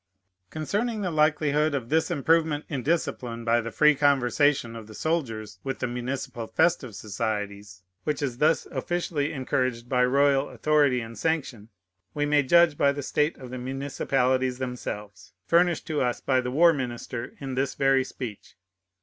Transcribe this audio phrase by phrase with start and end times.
[0.49, 5.59] Concerning the likelihood of this improvement in discipline by the free conversation of the soldiers
[5.63, 11.69] with the municipal festive societies, which is thus officially encouraged by royal authority and sanction,
[12.15, 16.49] we may judge by the state of the municipalities themselves, furnished to us by the
[16.49, 18.55] war minister in this very speech.